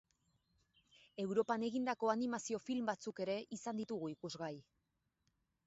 [1.23, 4.53] Europan egindako animazio film batzuk ere izan ditugu ikusgai.